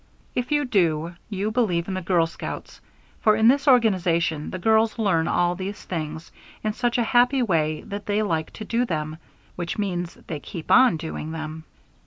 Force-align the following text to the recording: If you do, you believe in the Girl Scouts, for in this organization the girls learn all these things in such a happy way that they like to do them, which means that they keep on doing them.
If 0.33 0.51
you 0.51 0.65
do, 0.65 1.13
you 1.29 1.51
believe 1.51 1.87
in 1.87 1.93
the 1.93 2.01
Girl 2.01 2.25
Scouts, 2.25 2.81
for 3.19 3.35
in 3.35 3.47
this 3.49 3.67
organization 3.67 4.49
the 4.49 4.57
girls 4.57 4.97
learn 4.97 5.27
all 5.27 5.53
these 5.53 5.83
things 5.83 6.31
in 6.63 6.73
such 6.73 6.97
a 6.97 7.03
happy 7.03 7.43
way 7.43 7.83
that 7.83 8.07
they 8.07 8.23
like 8.23 8.49
to 8.53 8.65
do 8.65 8.83
them, 8.85 9.19
which 9.55 9.77
means 9.77 10.15
that 10.15 10.27
they 10.27 10.39
keep 10.39 10.71
on 10.71 10.97
doing 10.97 11.33
them. 11.33 11.65